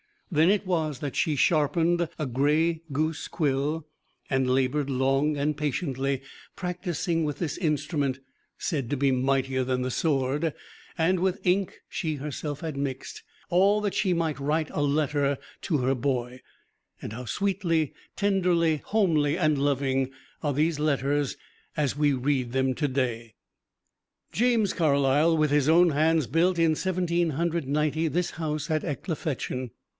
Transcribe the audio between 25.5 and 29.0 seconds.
his own hands built, in Seventeen Hundred Ninety, this house at